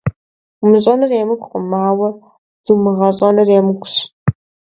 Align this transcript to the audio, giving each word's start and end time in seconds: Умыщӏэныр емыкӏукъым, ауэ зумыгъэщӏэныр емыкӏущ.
Умыщӏэныр 0.63 1.11
емыкӏукъым, 1.21 1.71
ауэ 1.89 2.09
зумыгъэщӏэныр 2.65 3.47
емыкӏущ. 3.59 3.93